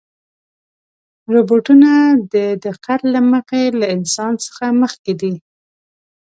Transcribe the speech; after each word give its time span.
روبوټونه 1.33 1.89
د 2.33 2.35
دقت 2.65 3.01
له 3.13 3.19
مخې 3.31 3.61
له 3.79 3.85
انسان 3.95 4.33
څخه 4.45 4.65
مخکې 4.81 5.13
دي. 5.21 5.33